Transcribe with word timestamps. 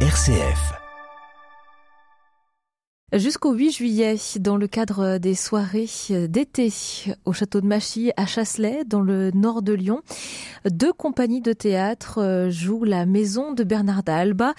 RCF. 0.00 0.85
Jusqu'au 3.12 3.52
8 3.52 3.70
juillet, 3.70 4.16
dans 4.40 4.56
le 4.56 4.66
cadre 4.66 5.18
des 5.18 5.36
soirées 5.36 5.88
d'été 6.28 6.72
au 7.24 7.32
château 7.32 7.60
de 7.60 7.66
Machy 7.68 8.10
à 8.16 8.26
Chasselet, 8.26 8.82
dans 8.84 9.00
le 9.00 9.30
nord 9.30 9.62
de 9.62 9.72
Lyon, 9.72 10.02
deux 10.68 10.92
compagnies 10.92 11.40
de 11.40 11.52
théâtre 11.52 12.48
jouent 12.50 12.82
la 12.82 13.06
maison 13.06 13.52
de 13.52 13.62
Bernarda 13.62 14.16
Alba 14.16 14.54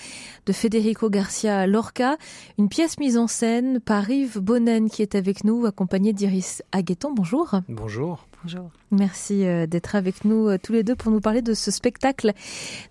de 0.45 0.53
Federico 0.53 1.09
Garcia 1.09 1.67
Lorca, 1.67 2.15
une 2.57 2.69
pièce 2.69 2.97
mise 2.99 3.17
en 3.17 3.27
scène 3.27 3.81
par 3.81 4.09
Yves 4.09 4.39
Bonnen 4.39 4.89
qui 4.89 5.01
est 5.01 5.15
avec 5.15 5.43
nous, 5.43 5.65
accompagné 5.65 6.13
d'Iris 6.13 6.61
Agueton. 6.71 7.11
Bonjour. 7.13 7.59
Bonjour. 7.67 8.27
Bonjour. 8.43 8.69
Merci 8.91 9.45
euh, 9.45 9.65
d'être 9.65 9.95
avec 9.95 10.23
nous 10.23 10.47
euh, 10.47 10.57
tous 10.61 10.71
les 10.71 10.83
deux 10.83 10.95
pour 10.95 11.11
nous 11.11 11.19
parler 11.19 11.41
de 11.41 11.53
ce 11.53 11.71
spectacle, 11.71 12.33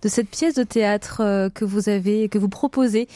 de 0.02 0.08
cette 0.08 0.28
pièce 0.28 0.54
de 0.54 0.64
théâtre 0.64 1.22
euh, 1.22 1.48
que 1.48 1.64
vous 1.64 1.88
avez, 1.88 2.28
que 2.28 2.36
vous 2.36 2.48
proposez 2.48 3.08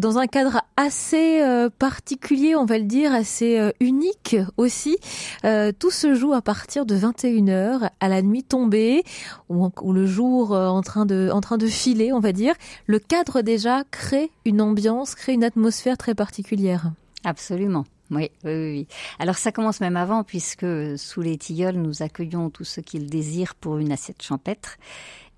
dans 0.00 0.18
un 0.18 0.26
cadre 0.26 0.62
assez 0.78 1.42
particulier, 1.78 2.54
on 2.54 2.64
va 2.64 2.78
le 2.78 2.84
dire, 2.84 3.12
assez 3.12 3.72
unique 3.80 4.36
aussi. 4.56 4.96
Tout 5.42 5.90
se 5.90 6.14
joue 6.14 6.32
à 6.32 6.40
partir 6.40 6.86
de 6.86 6.96
21h 6.96 7.90
à 7.98 8.08
la 8.08 8.22
nuit 8.22 8.44
tombée 8.44 9.02
ou, 9.48 9.70
le 9.92 10.06
jour 10.06 10.52
en 10.52 10.80
train 10.82 11.04
de, 11.04 11.30
en 11.32 11.40
train 11.40 11.58
de 11.58 11.66
filer, 11.66 12.12
on 12.12 12.20
va 12.20 12.32
dire. 12.32 12.54
Le 12.86 13.00
cadre 13.00 13.42
déjà 13.42 13.82
crée 13.90 14.30
une 14.44 14.60
ambiance, 14.60 15.14
crée 15.14 15.32
une 15.32 15.44
atmosphère 15.44 15.98
très 15.98 16.14
particulière. 16.14 16.92
Absolument. 17.24 17.84
Oui, 18.10 18.30
oui, 18.44 18.52
oui. 18.52 18.86
Alors 19.18 19.36
ça 19.36 19.52
commence 19.52 19.80
même 19.80 19.96
avant, 19.96 20.24
puisque 20.24 20.66
sous 20.96 21.20
les 21.20 21.36
tilleuls, 21.36 21.76
nous 21.76 22.02
accueillons 22.02 22.48
tous 22.48 22.64
ceux 22.64 22.82
qui 22.82 22.98
le 22.98 23.06
désirent 23.06 23.54
pour 23.54 23.78
une 23.78 23.92
assiette 23.92 24.22
champêtre. 24.22 24.78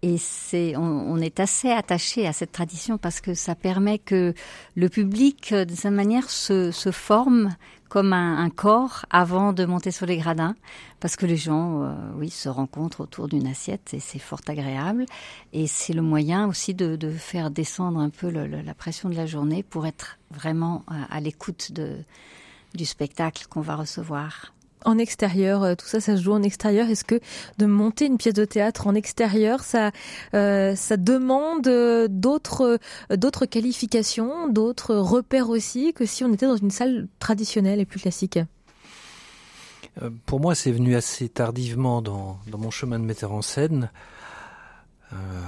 Et 0.02 0.16
c'est, 0.16 0.76
on, 0.76 1.18
est 1.18 1.40
assez 1.40 1.70
attaché 1.70 2.26
à 2.26 2.32
cette 2.32 2.52
tradition 2.52 2.96
parce 2.96 3.20
que 3.20 3.34
ça 3.34 3.54
permet 3.54 3.98
que 3.98 4.32
le 4.74 4.88
public, 4.88 5.52
de 5.52 5.74
sa 5.74 5.90
manière, 5.90 6.30
se, 6.30 6.70
se 6.70 6.90
forme 6.90 7.54
comme 7.90 8.12
un, 8.12 8.48
corps 8.50 9.04
avant 9.10 9.52
de 9.52 9.64
monter 9.64 9.90
sur 9.90 10.06
les 10.06 10.16
gradins, 10.16 10.54
parce 11.00 11.16
que 11.16 11.26
les 11.26 11.36
gens, 11.36 11.82
euh, 11.82 11.92
oui, 12.16 12.30
se 12.30 12.48
rencontrent 12.48 13.00
autour 13.00 13.28
d'une 13.28 13.46
assiette 13.46 13.92
et 13.92 14.00
c'est 14.00 14.20
fort 14.20 14.40
agréable. 14.46 15.04
Et 15.52 15.66
c'est 15.66 15.92
le 15.92 16.02
moyen 16.02 16.46
aussi 16.46 16.72
de, 16.72 16.96
de, 16.96 17.10
faire 17.10 17.50
descendre 17.50 17.98
un 17.98 18.10
peu 18.10 18.30
la 18.30 18.74
pression 18.74 19.08
de 19.10 19.16
la 19.16 19.26
journée 19.26 19.62
pour 19.62 19.86
être 19.86 20.18
vraiment 20.30 20.84
à, 20.86 21.16
à 21.16 21.20
l'écoute 21.20 21.72
de 21.72 21.98
du 22.74 22.84
spectacle 22.84 23.46
qu'on 23.48 23.60
va 23.60 23.76
recevoir 23.76 24.52
en 24.84 24.98
extérieur, 24.98 25.62
euh, 25.62 25.74
tout 25.74 25.86
ça, 25.86 26.00
ça 26.00 26.16
se 26.16 26.22
joue 26.22 26.32
en 26.32 26.42
extérieur. 26.42 26.88
Est-ce 26.88 27.04
que 27.04 27.20
de 27.58 27.66
monter 27.66 28.06
une 28.06 28.18
pièce 28.18 28.34
de 28.34 28.44
théâtre 28.44 28.86
en 28.86 28.94
extérieur, 28.94 29.60
ça, 29.60 29.90
euh, 30.34 30.74
ça 30.74 30.96
demande 30.96 31.66
euh, 31.66 32.08
d'autres, 32.08 32.78
d'autres 33.14 33.46
qualifications, 33.46 34.48
d'autres 34.48 34.94
repères 34.94 35.50
aussi 35.50 35.92
que 35.92 36.06
si 36.06 36.24
on 36.24 36.32
était 36.32 36.46
dans 36.46 36.56
une 36.56 36.70
salle 36.70 37.08
traditionnelle 37.18 37.80
et 37.80 37.86
plus 37.86 38.00
classique? 38.00 38.38
Pour 40.24 40.40
moi, 40.40 40.54
c'est 40.54 40.72
venu 40.72 40.94
assez 40.94 41.28
tardivement 41.28 42.00
dans, 42.00 42.38
mon 42.56 42.70
chemin 42.70 42.98
de 42.98 43.04
metteur 43.04 43.32
en 43.32 43.42
scène, 43.42 43.90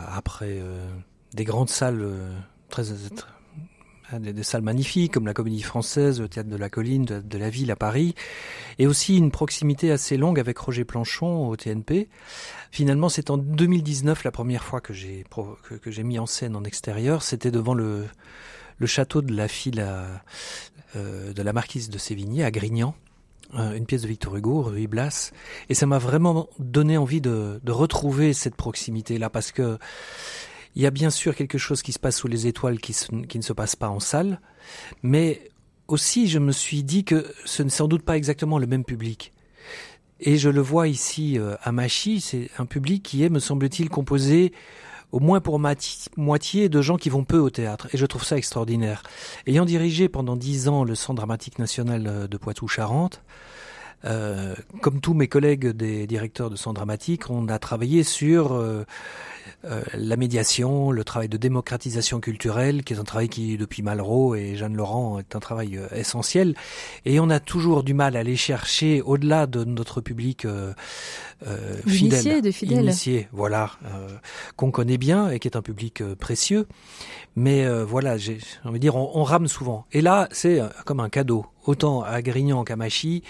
après 0.09 0.61
des 1.33 1.45
grandes 1.45 1.71
salles 1.71 2.05
très, 2.69 2.83
très 2.83 3.33
des, 4.21 4.43
salles 4.43 4.63
magnifiques 4.63 5.13
comme 5.13 5.27
la 5.27 5.35
Comédie 5.35 5.63
Française, 5.63 6.21
le 6.21 6.29
Théâtre 6.29 6.49
de 6.49 6.57
la 6.57 6.69
Colline, 6.69 7.05
de, 7.05 7.39
la 7.39 7.51
Ville 7.51 7.71
à 7.71 7.77
Paris, 7.77 8.15
et 8.79 8.87
aussi 8.87 9.17
une 9.17 9.31
proximité 9.31 9.91
assez 9.91 10.17
longue 10.17 10.39
avec 10.39 10.59
Roger 10.59 10.85
Planchon 10.85 11.49
au 11.49 11.57
TNP. 11.57 12.09
Finalement, 12.71 13.09
c'est 13.09 13.31
en 13.31 13.37
2019 13.39 14.25
la 14.25 14.31
première 14.31 14.65
fois 14.65 14.81
que 14.81 14.93
j'ai 14.93 15.25
que, 15.83 15.91
j'ai 15.91 16.03
mis 16.03 16.19
en 16.19 16.27
scène 16.27 16.57
en 16.57 16.65
extérieur. 16.65 17.23
C'était 17.23 17.51
devant 17.51 17.75
le 17.75 18.07
le 18.79 18.87
château 18.87 19.23
de 19.23 19.33
la 19.35 19.47
fille 19.47 19.85
euh, 20.97 21.33
de 21.33 21.43
la 21.43 21.53
marquise 21.53 21.89
de 21.89 21.99
Sévigné 21.99 22.43
à 22.43 22.51
Grignan 22.51 22.95
euh, 23.55 23.75
une 23.75 23.85
pièce 23.85 24.03
de 24.03 24.09
Victor 24.09 24.35
Hugo, 24.35 24.63
Ruy 24.63 24.87
Blas, 24.87 25.31
et 25.69 25.75
ça 25.75 25.85
m'a 25.85 25.99
vraiment 25.99 26.49
donné 26.59 26.97
envie 26.97 27.21
de, 27.21 27.61
de 27.63 27.73
retrouver 27.73 28.33
cette 28.33 28.55
proximité-là, 28.57 29.29
parce 29.29 29.53
que 29.53 29.79
il 30.75 30.83
y 30.83 30.87
a 30.87 30.91
bien 30.91 31.11
sûr 31.11 31.35
quelque 31.35 31.59
chose 31.59 31.83
qui 31.83 31.93
se 31.93 31.99
passe 31.99 32.17
sous 32.17 32.29
les 32.29 32.47
étoiles 32.47 32.81
qui, 32.81 32.95
ne 33.13 33.43
se 33.43 33.53
passe 33.53 33.77
pas 33.77 33.89
en 33.89 34.01
salle, 34.01 34.41
mais 35.03 35.51
aussi 35.89 36.29
je 36.29 36.39
me 36.39 36.53
suis 36.53 36.83
dit 36.83 37.05
que 37.05 37.27
ce 37.45 37.63
n'est 37.63 37.71
sans 37.71 37.89
doute 37.89 38.03
pas 38.03 38.17
exactement 38.17 38.59
le 38.59 38.67
même 38.67 38.85
public. 38.85 39.33
Et 40.21 40.39
je 40.39 40.49
le 40.49 40.61
vois 40.61 40.89
ici 40.89 41.39
euh, 41.39 41.57
à 41.63 41.73
Machy, 41.73 42.21
c'est 42.21 42.49
un 42.59 42.65
public 42.65 43.03
qui 43.03 43.25
est, 43.25 43.29
me 43.29 43.41
semble-t-il, 43.41 43.91
composé 43.91 44.53
au 45.11 45.21
moins 45.21 45.41
pour 45.41 45.61
moitié 46.17 46.69
de 46.69 46.81
gens 46.81 46.97
qui 46.97 47.11
vont 47.11 47.25
peu 47.25 47.39
au 47.39 47.51
théâtre. 47.51 47.89
Et 47.93 47.99
je 47.99 48.07
trouve 48.07 48.25
ça 48.25 48.39
extraordinaire. 48.39 49.03
Ayant 49.47 49.67
dirigé 49.67 50.09
pendant 50.09 50.37
dix 50.37 50.69
ans 50.69 50.85
le 50.85 50.95
Centre 50.95 51.17
dramatique 51.17 51.59
national 51.59 52.07
euh, 52.07 52.27
de 52.27 52.37
Poitou-Charentes, 52.39 53.23
euh, 54.05 54.55
comme 54.81 55.01
tous 55.01 55.15
mes 55.15 55.29
collègues 55.29 55.69
des 55.69 56.07
directeurs 56.07 56.51
de 56.51 56.57
centre 56.57 56.75
dramatique, 56.75 57.31
on 57.31 57.49
a 57.49 57.59
travaillé 57.59 58.03
sur 58.03 58.53
euh, 58.53 58.85
euh, 59.65 59.83
la 59.95 60.17
médiation, 60.17 60.91
le 60.91 61.05
travail 61.05 61.29
de 61.29 61.37
démocratisation 61.37 62.21
culturelle, 62.21 62.83
qui 62.83 62.95
est 62.95 62.99
un 62.99 63.05
travail 63.05 63.29
qui, 63.29 63.57
depuis 63.57 63.83
Malraux 63.83 64.35
et 64.35 64.57
Jeanne 64.57 64.75
Laurent, 64.75 65.19
est 65.19 65.37
un 65.37 65.41
travail 65.41 65.79
essentiel. 65.95 66.55
Et 67.05 67.21
on 67.21 67.31
a 67.31 67.39
toujours 67.39 67.85
du 67.85 67.95
mal 67.95 68.17
à 68.17 68.21
aller 68.21 68.37
chercher 68.37 69.03
au-delà 69.03 69.47
de 69.47 69.65
notre 69.65 70.01
public 70.01 70.47
fidèle, 71.87 72.43
de 72.43 72.51
fidèles. 72.51 72.85
initié, 72.85 73.29
voilà, 73.33 73.73
qu'on 74.57 74.71
connaît 74.71 74.99
bien 74.99 75.31
et 75.31 75.39
qui 75.39 75.49
est 75.49 75.57
un 75.57 75.63
public 75.63 76.03
précieux. 76.15 76.67
Mais 77.37 77.69
voilà, 77.85 78.17
j'ai 78.17 78.39
envie 78.65 78.75
de 78.75 78.79
dire, 78.79 78.97
on, 78.97 79.13
on 79.15 79.23
rame 79.23 79.49
souvent. 79.49 79.87
Et 79.93 80.01
là, 80.01 80.29
c'est 80.33 80.61
comme 80.85 81.01
un 81.01 81.09
cadeau 81.09 81.47
autant 81.65 82.03
à 82.03 82.23
Grignan 82.23 82.65
qu'à 82.65 82.77
Machy, 82.77 83.23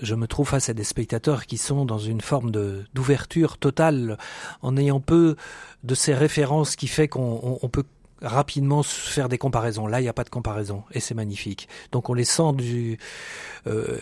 je 0.00 0.14
me 0.14 0.26
trouve 0.26 0.48
face 0.48 0.68
à 0.68 0.74
des 0.74 0.84
spectateurs 0.84 1.46
qui 1.46 1.58
sont 1.58 1.84
dans 1.84 1.98
une 1.98 2.20
forme 2.20 2.50
de 2.50 2.84
d'ouverture 2.94 3.58
totale, 3.58 4.18
en 4.62 4.76
ayant 4.76 5.00
peu 5.00 5.36
de 5.84 5.94
ces 5.94 6.14
références 6.14 6.76
qui 6.76 6.86
fait 6.86 7.08
qu'on 7.08 7.70
peut 7.72 7.84
rapidement 8.22 8.82
faire 8.82 9.28
des 9.28 9.38
comparaisons. 9.38 9.86
Là, 9.86 10.00
il 10.00 10.04
n'y 10.04 10.08
a 10.08 10.12
pas 10.12 10.24
de 10.24 10.30
comparaison 10.30 10.82
et 10.92 11.00
c'est 11.00 11.14
magnifique. 11.14 11.68
Donc 11.92 12.10
on 12.10 12.14
les 12.14 12.24
sent 12.24 12.52
euh, 13.66 13.98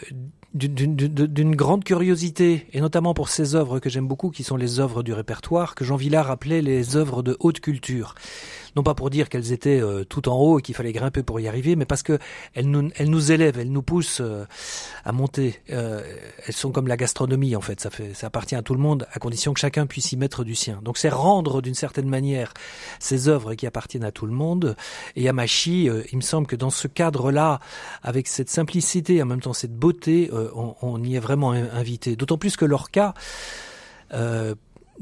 d'une 0.54 1.54
grande 1.54 1.84
curiosité, 1.84 2.66
et 2.72 2.80
notamment 2.80 3.14
pour 3.14 3.28
ces 3.28 3.54
œuvres 3.54 3.78
que 3.80 3.90
j'aime 3.90 4.08
beaucoup, 4.08 4.30
qui 4.30 4.44
sont 4.44 4.56
les 4.56 4.80
œuvres 4.80 5.02
du 5.02 5.12
répertoire, 5.12 5.74
que 5.74 5.84
Jean 5.84 5.96
Villard 5.96 6.30
appelait 6.30 6.62
les 6.62 6.96
œuvres 6.96 7.22
de 7.22 7.36
haute 7.40 7.60
culture. 7.60 8.14
Non 8.78 8.84
pas 8.84 8.94
pour 8.94 9.10
dire 9.10 9.28
qu'elles 9.28 9.50
étaient 9.50 9.82
euh, 9.82 10.04
tout 10.04 10.28
en 10.28 10.36
haut 10.36 10.60
et 10.60 10.62
qu'il 10.62 10.76
fallait 10.76 10.92
grimper 10.92 11.24
pour 11.24 11.40
y 11.40 11.48
arriver, 11.48 11.74
mais 11.74 11.84
parce 11.84 12.04
que 12.04 12.16
elles 12.54 12.70
nous, 12.70 12.90
elles 12.94 13.10
nous 13.10 13.32
élèvent, 13.32 13.58
elles 13.58 13.72
nous 13.72 13.82
poussent 13.82 14.20
euh, 14.20 14.44
à 15.04 15.10
monter. 15.10 15.60
Euh, 15.70 16.00
elles 16.46 16.54
sont 16.54 16.70
comme 16.70 16.86
la 16.86 16.96
gastronomie 16.96 17.56
en 17.56 17.60
fait, 17.60 17.80
ça, 17.80 17.90
fait, 17.90 18.14
ça 18.14 18.28
appartient 18.28 18.54
à 18.54 18.62
tout 18.62 18.74
le 18.74 18.80
monde, 18.80 19.08
à 19.12 19.18
condition 19.18 19.52
que 19.52 19.58
chacun 19.58 19.88
puisse 19.88 20.12
y 20.12 20.16
mettre 20.16 20.44
du 20.44 20.54
sien. 20.54 20.78
Donc 20.84 20.96
c'est 20.96 21.08
rendre 21.08 21.60
d'une 21.60 21.74
certaine 21.74 22.08
manière 22.08 22.54
ces 23.00 23.28
œuvres 23.28 23.54
qui 23.54 23.66
appartiennent 23.66 24.04
à 24.04 24.12
tout 24.12 24.26
le 24.26 24.32
monde. 24.32 24.76
Et 25.16 25.28
à 25.28 25.32
Machi, 25.32 25.90
il 26.12 26.16
me 26.16 26.22
semble 26.22 26.46
que 26.46 26.54
dans 26.54 26.70
ce 26.70 26.86
cadre-là, 26.86 27.58
avec 28.04 28.28
cette 28.28 28.48
simplicité, 28.48 29.20
en 29.20 29.26
même 29.26 29.40
temps 29.40 29.54
cette 29.54 29.74
beauté, 29.74 30.30
on, 30.54 30.76
on, 30.82 31.02
y 31.02 31.16
est 31.16 31.18
vraiment 31.18 31.50
invité. 31.50 32.14
D'autant 32.14 32.38
plus 32.38 32.56
que 32.56 32.64
Lorca, 32.64 33.12
euh, 34.14 34.54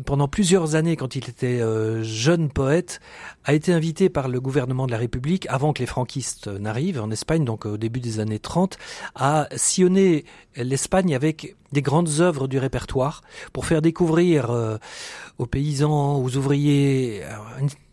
pendant 0.05 0.29
plusieurs 0.29 0.75
années, 0.75 0.97
quand 0.97 1.17
il 1.17 1.29
était 1.29 1.61
euh, 1.61 2.03
jeune 2.03 2.51
poète, 2.51 3.01
a 3.45 3.55
été 3.55 3.73
invité 3.73 4.09
par 4.09 4.29
le 4.29 4.41
gouvernement 4.41 4.87
de 4.87 4.93
la 4.93 4.99
République, 4.99 5.47
avant 5.49 5.73
que 5.73 5.81
les 5.81 5.87
franquistes 5.87 6.49
n'arrivent 6.49 7.01
en 7.01 7.11
Espagne, 7.11 7.45
donc 7.45 7.67
au 7.67 7.77
début 7.77 8.01
des 8.01 8.21
années 8.21 8.39
30, 8.39 8.79
à 9.15 9.49
sillonner 9.57 10.25
l'Espagne 10.57 11.15
avec 11.15 11.57
des 11.73 11.83
grandes 11.83 12.21
œuvres 12.21 12.49
du 12.49 12.59
répertoire 12.59 13.23
pour 13.53 13.67
faire 13.67 13.83
découvrir 13.83 14.51
euh, 14.51 14.77
aux 15.39 15.47
paysans, 15.47 16.17
aux 16.17 16.37
ouvriers, 16.37 17.23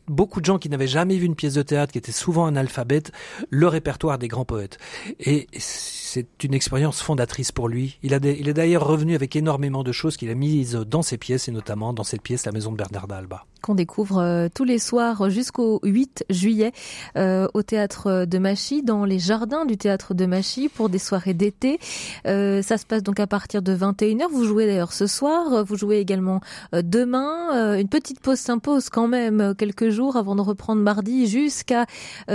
beaucoup 0.07 0.41
de 0.41 0.45
gens 0.45 0.57
qui 0.57 0.69
n'avaient 0.69 0.87
jamais 0.87 1.17
vu 1.17 1.25
une 1.25 1.35
pièce 1.35 1.53
de 1.53 1.61
théâtre, 1.61 1.91
qui 1.91 1.97
étaient 1.97 2.11
souvent 2.11 2.45
analphabètes, 2.45 3.11
le 3.49 3.67
répertoire 3.67 4.17
des 4.17 4.27
grands 4.27 4.45
poètes. 4.45 4.77
Et 5.19 5.47
c'est 5.57 6.43
une 6.43 6.53
expérience 6.53 7.01
fondatrice 7.01 7.51
pour 7.51 7.67
lui. 7.67 7.99
Il, 8.03 8.13
il 8.23 8.49
est 8.49 8.53
d'ailleurs 8.53 8.85
revenu 8.85 9.15
avec 9.15 9.35
énormément 9.35 9.83
de 9.83 9.91
choses 9.91 10.17
qu'il 10.17 10.29
a 10.29 10.35
mises 10.35 10.73
dans 10.73 11.01
ses 11.01 11.17
pièces, 11.17 11.47
et 11.47 11.51
notamment 11.51 11.93
dans 11.93 12.03
cette 12.03 12.21
pièce 12.21 12.45
La 12.45 12.51
Maison 12.51 12.71
de 12.71 12.77
Bernard 12.77 13.07
d'Alba 13.07 13.45
qu'on 13.63 13.75
découvre 13.75 14.19
euh, 14.19 14.47
tous 14.53 14.65
les 14.65 14.77
soirs 14.77 15.29
jusqu'au 15.29 15.79
8 15.83 16.25
juillet 16.29 16.73
euh, 17.17 17.47
au 17.53 17.63
théâtre 17.63 18.25
de 18.25 18.37
Machy, 18.37 18.83
dans 18.83 19.05
les 19.05 19.19
jardins 19.19 19.65
du 19.65 19.77
théâtre 19.77 20.13
de 20.13 20.25
Machy 20.25 20.67
pour 20.67 20.89
des 20.89 20.99
soirées 20.99 21.33
d'été. 21.33 21.79
Euh, 22.27 22.61
ça 22.61 22.77
se 22.77 22.85
passe 22.85 23.01
donc 23.01 23.21
à 23.21 23.25
partir 23.25 23.61
de 23.61 23.73
21h. 23.73 24.27
Vous 24.29 24.43
jouez 24.43 24.65
d'ailleurs 24.65 24.91
ce 24.91 25.07
soir, 25.07 25.63
vous 25.63 25.77
jouez 25.77 25.97
également 25.99 26.41
demain. 26.73 27.77
une 27.77 27.87
petite 27.87 28.19
pause 28.19 28.37
s'impose 28.37 28.89
quand 28.89 29.07
même 29.07 29.55
quelques 29.57 29.89
jours 29.89 30.17
avant 30.17 30.35
de 30.35 30.41
reprendre 30.41 30.81
mardi 30.81 31.27
jusqu'à 31.27 31.85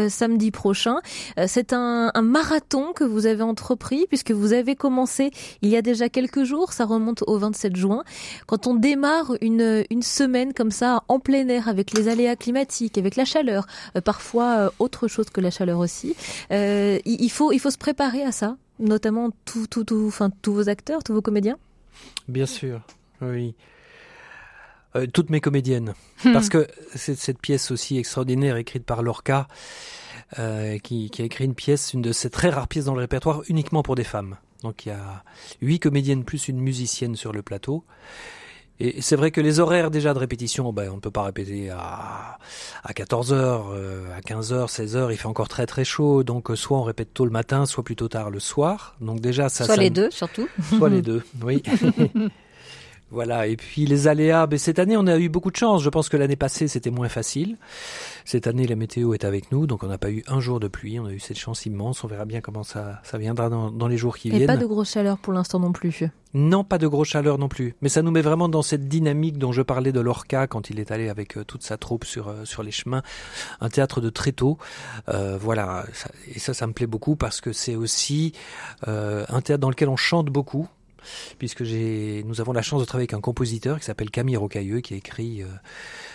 samedi 0.08 0.50
prochain. 0.50 0.96
C'est 1.46 1.74
un, 1.74 2.10
un 2.14 2.22
marathon 2.22 2.92
que 2.94 3.04
vous 3.04 3.26
avez 3.26 3.42
entrepris 3.42 4.06
puisque 4.08 4.30
vous 4.30 4.54
avez 4.54 4.76
commencé 4.76 5.30
il 5.60 5.68
y 5.68 5.76
a 5.76 5.82
déjà 5.82 6.08
quelques 6.08 6.44
jours, 6.44 6.72
ça 6.72 6.86
remonte 6.86 7.22
au 7.26 7.36
27 7.36 7.76
juin. 7.76 8.02
Quand 8.46 8.66
on 8.66 8.74
démarre 8.74 9.34
une, 9.42 9.84
une 9.90 10.02
semaine 10.02 10.54
comme 10.54 10.70
ça 10.70 11.02
en 11.18 11.20
plein 11.20 11.48
air, 11.48 11.68
avec 11.68 11.92
les 11.92 12.08
aléas 12.08 12.36
climatiques, 12.36 12.96
avec 12.98 13.16
la 13.16 13.24
chaleur, 13.24 13.66
parfois 14.04 14.72
autre 14.78 15.08
chose 15.08 15.30
que 15.30 15.40
la 15.40 15.50
chaleur 15.50 15.78
aussi. 15.78 16.14
il 16.50 17.30
faut 17.30 17.52
il 17.52 17.58
faut 17.58 17.70
se 17.70 17.78
préparer 17.78 18.22
à 18.22 18.32
ça, 18.32 18.56
notamment 18.78 19.30
tout, 19.44 19.66
tout, 19.66 19.84
tout, 19.84 20.04
enfin 20.06 20.30
tous 20.42 20.54
vos 20.54 20.68
acteurs, 20.68 21.02
tous 21.02 21.14
vos 21.14 21.22
comédiens. 21.22 21.58
Bien 22.28 22.46
sûr, 22.46 22.80
oui. 23.20 23.54
Euh, 24.96 25.06
toutes 25.06 25.30
mes 25.30 25.40
comédiennes. 25.40 25.94
Hmm. 26.24 26.32
Parce 26.32 26.48
que 26.48 26.66
c'est 26.94 27.16
cette 27.16 27.40
pièce 27.40 27.70
aussi 27.70 27.98
extraordinaire 27.98 28.56
écrite 28.56 28.84
par 28.84 29.02
Lorca, 29.02 29.48
euh, 30.38 30.78
qui, 30.78 31.10
qui, 31.10 31.22
a 31.22 31.24
écrit 31.24 31.44
une 31.44 31.54
pièce, 31.54 31.92
une 31.92 32.02
de 32.02 32.12
ces 32.12 32.30
très 32.30 32.50
rares 32.50 32.68
pièces 32.68 32.86
dans 32.86 32.94
le 32.94 33.00
répertoire, 33.00 33.42
uniquement 33.48 33.82
pour 33.82 33.94
des 33.94 34.04
femmes. 34.04 34.36
Donc 34.62 34.86
il 34.86 34.90
y 34.90 34.92
a 34.92 35.24
huit 35.60 35.78
comédiennes 35.78 36.24
plus 36.24 36.48
une 36.48 36.60
musicienne 36.60 37.16
sur 37.16 37.32
le 37.32 37.42
plateau. 37.42 37.84
Et 38.80 39.02
c'est 39.02 39.16
vrai 39.16 39.30
que 39.30 39.40
les 39.40 39.58
horaires 39.58 39.90
déjà 39.90 40.14
de 40.14 40.18
répétition, 40.18 40.72
ben, 40.72 40.90
on 40.90 40.96
ne 40.96 41.00
peut 41.00 41.10
pas 41.10 41.24
répéter 41.24 41.70
à, 41.70 42.38
à 42.84 42.92
14h, 42.92 43.32
euh, 43.72 44.16
à 44.16 44.20
15h, 44.20 44.68
16h, 44.68 45.10
il 45.10 45.16
fait 45.16 45.26
encore 45.26 45.48
très 45.48 45.66
très 45.66 45.84
chaud, 45.84 46.22
donc 46.22 46.50
euh, 46.50 46.56
soit 46.56 46.78
on 46.78 46.84
répète 46.84 47.12
tôt 47.12 47.24
le 47.24 47.32
matin, 47.32 47.66
soit 47.66 47.82
plutôt 47.82 48.08
tard 48.08 48.30
le 48.30 48.38
soir. 48.38 48.94
Donc 49.00 49.20
déjà 49.20 49.48
ça... 49.48 49.64
Soit 49.64 49.76
les 49.76 49.90
deux 49.90 50.10
surtout. 50.10 50.48
Soit 50.76 50.90
les 50.90 51.02
deux, 51.02 51.22
oui. 51.42 51.62
Voilà, 53.10 53.46
et 53.46 53.56
puis 53.56 53.86
les 53.86 54.06
aléas, 54.06 54.46
ben, 54.46 54.58
cette 54.58 54.78
année 54.78 54.96
on 54.98 55.06
a 55.06 55.18
eu 55.18 55.30
beaucoup 55.30 55.50
de 55.50 55.56
chance, 55.56 55.82
je 55.82 55.88
pense 55.88 56.10
que 56.10 56.18
l'année 56.18 56.36
passée 56.36 56.68
c'était 56.68 56.90
moins 56.90 57.08
facile. 57.08 57.56
Cette 58.26 58.46
année 58.46 58.66
la 58.66 58.76
météo 58.76 59.14
est 59.14 59.24
avec 59.24 59.50
nous, 59.50 59.66
donc 59.66 59.82
on 59.82 59.86
n'a 59.86 59.96
pas 59.96 60.10
eu 60.10 60.22
un 60.28 60.40
jour 60.40 60.60
de 60.60 60.68
pluie, 60.68 61.00
on 61.00 61.06
a 61.06 61.12
eu 61.12 61.18
cette 61.18 61.38
chance 61.38 61.64
immense, 61.64 62.04
on 62.04 62.06
verra 62.06 62.26
bien 62.26 62.42
comment 62.42 62.64
ça, 62.64 63.00
ça 63.04 63.16
viendra 63.16 63.48
dans, 63.48 63.88
les 63.88 63.96
jours 63.96 64.18
qui 64.18 64.28
viennent. 64.28 64.42
Et 64.42 64.46
pas 64.46 64.58
de 64.58 64.66
grosse 64.66 64.90
chaleur 64.90 65.16
pour 65.16 65.32
l'instant 65.32 65.58
non 65.58 65.72
plus. 65.72 66.02
Non, 66.34 66.62
pas 66.64 66.76
de 66.76 66.86
grosse 66.86 67.08
chaleur 67.08 67.38
non 67.38 67.48
plus, 67.48 67.74
mais 67.80 67.88
ça 67.88 68.02
nous 68.02 68.10
met 68.10 68.20
vraiment 68.20 68.50
dans 68.50 68.60
cette 68.60 68.86
dynamique 68.86 69.38
dont 69.38 69.52
je 69.52 69.62
parlais 69.62 69.92
de 69.92 70.00
Lorca 70.00 70.46
quand 70.46 70.68
il 70.68 70.78
est 70.78 70.90
allé 70.90 71.08
avec 71.08 71.38
euh, 71.38 71.44
toute 71.44 71.62
sa 71.62 71.78
troupe 71.78 72.04
sur, 72.04 72.28
euh, 72.28 72.44
sur 72.44 72.62
les 72.62 72.70
chemins, 72.70 73.02
un 73.62 73.70
théâtre 73.70 74.02
de 74.02 74.10
très 74.10 74.32
tôt. 74.32 74.58
Euh, 75.08 75.38
voilà, 75.40 75.86
et 76.34 76.38
ça 76.38 76.52
ça 76.52 76.66
me 76.66 76.74
plaît 76.74 76.86
beaucoup 76.86 77.16
parce 77.16 77.40
que 77.40 77.54
c'est 77.54 77.76
aussi 77.76 78.34
un 78.86 79.40
théâtre 79.40 79.60
dans 79.60 79.70
lequel 79.70 79.88
on 79.88 79.96
chante 79.96 80.26
beaucoup, 80.26 80.68
puisque 81.38 81.62
nous 81.62 82.40
avons 82.40 82.52
la 82.52 82.62
chance 82.62 82.80
de 82.80 82.86
travailler 82.86 83.04
avec 83.04 83.14
un 83.14 83.20
compositeur 83.20 83.78
qui 83.78 83.84
s'appelle 83.84 84.10
Camille 84.10 84.36
Rocailleux, 84.36 84.80
qui 84.80 84.94
a 84.94 84.96
écrit 84.96 85.42
euh, 85.42 85.46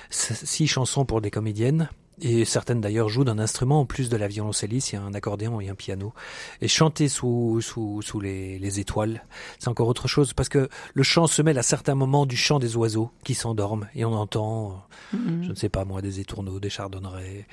six 0.10 0.68
chansons 0.68 1.06
pour 1.06 1.22
des 1.22 1.31
comédiennes. 1.31 1.90
Et 2.22 2.45
certaines 2.45 2.80
d'ailleurs 2.80 3.10
jouent 3.10 3.24
d'un 3.24 3.40
instrument 3.40 3.81
en 3.81 3.86
plus 3.86 4.07
de 4.07 4.16
la 4.18 4.28
violoncelliste, 4.28 4.92
il 4.92 4.95
y 4.95 5.00
a 5.00 5.01
un 5.01 5.16
accordéon 5.16 5.60
et 5.60 5.69
un 5.69 5.75
piano. 5.75 6.13
Et 6.62 6.68
chanter 6.68 7.10
sous, 7.10 7.60
sous, 7.62 8.04
sous 8.04 8.19
les, 8.19 8.60
les 8.60 8.80
étoiles, 8.80 9.25
c'est 9.57 9.68
encore 9.68 9.88
autre 9.88 10.07
chose, 10.07 10.34
parce 10.34 10.48
que 10.48 10.69
le 10.94 11.04
chant 11.04 11.25
se 11.25 11.42
mêle 11.42 11.57
à 11.57 11.63
certains 11.63 11.96
moments 11.96 12.28
du 12.28 12.38
chant 12.38 12.60
des 12.60 12.78
oiseaux 12.78 13.10
qui 13.24 13.34
s'endorment, 13.34 13.88
et 13.96 14.06
on 14.06 14.13
entend, 14.13 14.86
mm-hmm. 15.13 15.44
je 15.44 15.50
ne 15.50 15.56
sais 15.56 15.69
pas 15.69 15.86
moi, 15.86 16.04
des 16.04 16.19
étourneaux, 16.19 16.60
des 16.60 16.69
chardonnerets, 16.69 17.48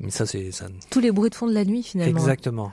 mais 0.00 0.10
ça, 0.10 0.24
c'est 0.24 0.50
ça. 0.50 0.66
Tous 0.90 1.00
les 1.00 1.12
bruits 1.12 1.30
de 1.30 1.34
fond 1.34 1.46
de 1.46 1.52
la 1.52 1.64
nuit, 1.64 1.82
finalement. 1.82 2.18
Exactement. 2.18 2.70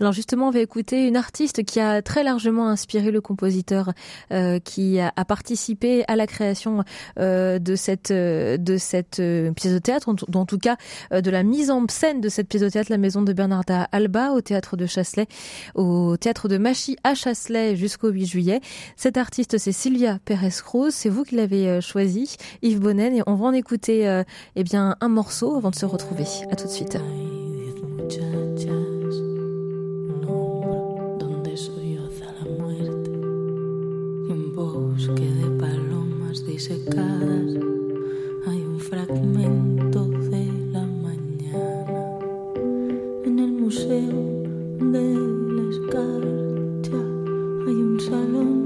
Alors 0.00 0.12
justement, 0.12 0.48
on 0.48 0.50
va 0.50 0.60
écouter 0.60 1.06
une 1.06 1.16
artiste 1.16 1.64
qui 1.64 1.78
a 1.78 2.00
très 2.02 2.24
largement 2.24 2.68
inspiré 2.68 3.10
le 3.10 3.20
compositeur, 3.20 3.92
euh, 4.32 4.58
qui 4.58 4.98
a, 5.00 5.12
participé 5.24 6.04
à 6.06 6.16
la 6.16 6.26
création 6.26 6.84
euh, 7.18 7.58
de 7.58 7.76
cette 7.76 8.10
euh, 8.10 8.56
de 8.56 8.76
cette 8.76 9.20
euh, 9.20 9.52
pièce 9.52 9.72
de 9.72 9.78
théâtre, 9.78 10.08
en, 10.08 10.38
en 10.38 10.46
tout 10.46 10.58
cas 10.58 10.76
euh, 11.12 11.20
de 11.20 11.30
la 11.30 11.42
mise 11.42 11.70
en 11.70 11.84
scène 11.88 12.20
de 12.20 12.28
cette 12.28 12.48
pièce 12.48 12.62
de 12.62 12.68
théâtre, 12.68 12.90
La 12.90 12.98
Maison 12.98 13.22
de 13.22 13.32
Bernarda 13.32 13.88
Alba, 13.92 14.32
au 14.32 14.40
théâtre 14.40 14.76
de 14.76 14.86
Chasselet, 14.86 15.26
au 15.74 16.16
théâtre 16.16 16.48
de 16.48 16.58
Machy 16.58 16.96
à 17.04 17.14
Chasselet 17.14 17.76
jusqu'au 17.76 18.08
8 18.08 18.26
juillet. 18.26 18.60
Cette 18.96 19.16
artiste, 19.16 19.58
c'est 19.58 19.72
Sylvia 19.72 20.18
Pérez-Cruz. 20.24 20.92
C'est 20.92 21.08
vous 21.08 21.24
qui 21.24 21.36
l'avez 21.36 21.80
choisie, 21.80 22.36
Yves 22.62 22.80
Bonnen, 22.80 23.14
et 23.14 23.22
on 23.26 23.34
va 23.34 23.46
en 23.46 23.52
écouter 23.52 24.22
eh 24.56 24.64
bien 24.64 24.96
un 25.00 25.08
morceau 25.08 25.56
avant 25.56 25.70
de 25.70 25.76
se 25.76 25.86
retrouver. 25.86 26.24
A 26.54 26.56
tout 26.56 26.68
de 26.68 26.70
suite. 26.70 27.14
disecadas 36.54 37.58
hay 38.46 38.60
un 38.62 38.78
fragmento 38.78 40.06
de 40.06 40.46
la 40.72 40.86
mañana 40.86 42.18
en 43.24 43.38
el 43.40 43.52
museo 43.52 44.44
de 44.78 45.14
la 45.56 45.70
escarcha 45.70 47.00
hay 47.66 47.74
un 47.74 47.98
salón 48.00 48.63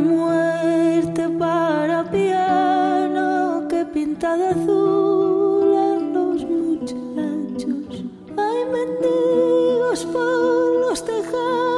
muerte 0.00 1.28
para 1.38 2.04
piano 2.10 3.66
que 3.68 3.84
pinta 3.84 4.36
de 4.36 4.48
azul 4.48 5.74
a 5.88 5.94
los 6.14 6.44
muchachos. 6.44 8.04
Hay 8.36 8.60
mendigos 8.76 10.04
por 10.06 10.80
los 10.84 11.04
tejados 11.04 11.70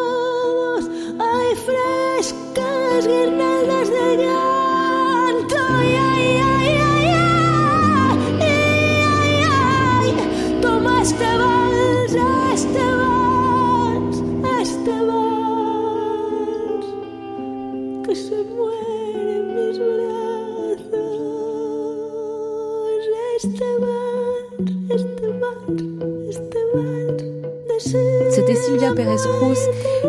hay 1.18 1.54
frescas 1.56 3.06
guirnaldas 3.06 3.88
de 3.88 4.16
llanto. 4.16 5.56
Y 5.82 5.94
ay, 6.10 6.40
ay, 6.54 6.74
ay, 6.92 7.06
ay, 8.40 8.54
ay, 9.20 9.44
ay, 9.50 10.58
toma 10.60 11.02
este 11.02 11.24
vals, 11.24 11.61
C'était 28.54 28.61
Sylvia 28.72 28.94
Pérez 28.94 29.16
Cruz, 29.16 29.58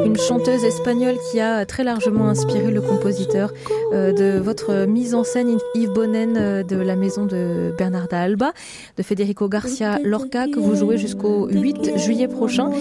une 0.06 0.16
chanteuse 0.16 0.64
espagnole 0.64 1.18
qui 1.30 1.42
a 1.42 1.66
très 1.66 1.84
largement 1.84 2.30
inspiré 2.30 2.72
le 2.72 2.80
compositeur 2.80 3.52
euh, 3.94 4.14
de 4.14 4.40
votre 4.40 4.86
mise 4.86 5.14
en 5.14 5.24
scène 5.24 5.58
Yves 5.76 5.92
Bonnen 5.92 6.38
euh, 6.38 6.64
de 6.64 6.78
la 6.78 6.96
maison 6.96 7.26
de 7.26 7.74
Bernarda 7.78 8.22
Alba, 8.22 8.54
de 8.98 9.04
Federico 9.04 9.50
Garcia 9.50 10.00
Lorca, 10.04 10.48
que 10.48 10.60
vous 10.60 10.76
jouez 10.76 10.98
jusqu'au 10.98 11.48
8 11.48 11.98
juillet 11.98 12.28
prochain 12.28 12.72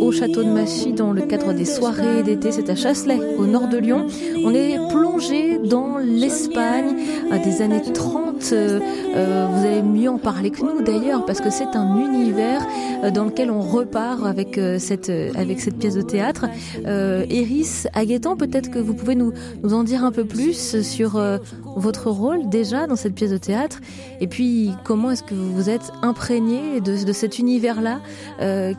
au 0.00 0.12
château 0.12 0.42
de 0.42 0.50
Machy 0.50 0.92
dans 0.92 1.12
le 1.12 1.22
cadre 1.22 1.52
des 1.52 1.64
soirées 1.64 2.22
d'été. 2.22 2.52
C'est 2.52 2.68
à 2.68 2.74
Chasselet, 2.74 3.18
au 3.38 3.46
nord 3.46 3.68
de 3.68 3.78
Lyon. 3.78 4.06
On 4.44 4.52
est 4.52 4.76
plongé 4.90 5.58
dans 5.58 5.98
l'Espagne 5.98 6.96
des 7.44 7.62
années 7.62 7.82
30. 7.82 8.50
Euh, 8.52 8.80
vous 9.52 9.66
allez 9.66 9.82
mieux 9.82 10.10
en 10.10 10.18
parler 10.18 10.50
que 10.50 10.60
nous 10.62 10.82
d'ailleurs 10.82 11.24
parce 11.24 11.40
que 11.40 11.50
c'est 11.50 11.76
un 11.76 11.96
univers 11.96 12.66
dans 13.14 13.24
lequel 13.24 13.50
on 13.50 13.60
repart 13.60 14.26
avec 14.26 14.60
cette, 14.78 15.10
avec 15.34 15.60
cette 15.60 15.78
pièce 15.78 15.94
de 15.94 16.02
théâtre. 16.02 16.46
Euh, 16.86 17.24
Eris 17.28 17.84
Aguetan, 17.94 18.36
peut-être 18.36 18.70
que 18.70 18.78
vous 18.78 18.94
pouvez 18.94 19.14
nous, 19.14 19.32
nous 19.62 19.74
en 19.74 19.84
dire 19.84 20.04
un 20.04 20.12
peu 20.12 20.24
plus 20.24 20.82
sur 20.82 21.20
votre 21.76 22.10
rôle 22.10 22.48
déjà 22.48 22.86
dans 22.86 22.96
cette 22.96 23.14
pièce 23.14 23.30
de 23.30 23.36
théâtre 23.36 23.80
et 24.20 24.26
puis 24.26 24.72
comment 24.84 25.10
est-ce 25.10 25.22
que 25.22 25.34
vous 25.34 25.54
vous 25.54 25.70
êtes 25.70 25.92
imprégné 26.02 26.80
de, 26.80 27.04
de 27.04 27.12
cet 27.12 27.38
univers-là 27.38 28.00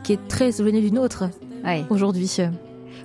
qui 0.02 0.12
est 0.12 0.28
très 0.28 0.60
éloigné 0.60 0.80
du 0.80 0.92
nôtre 0.92 1.24
aujourd'hui? 1.90 2.36